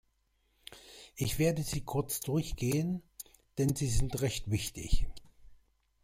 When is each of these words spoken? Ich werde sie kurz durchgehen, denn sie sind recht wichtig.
Ich 1.15 1.37
werde 1.37 1.61
sie 1.61 1.81
kurz 1.81 2.21
durchgehen, 2.21 3.03
denn 3.59 3.75
sie 3.75 3.85
sind 3.87 4.19
recht 4.21 4.49
wichtig. 4.49 5.05